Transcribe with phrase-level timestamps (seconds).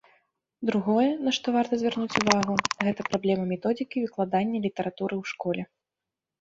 [0.69, 2.57] Другое, на што варта звярнуць увагу,
[2.89, 5.63] гэта праблема методыкі выкладання літаратуры ў школе.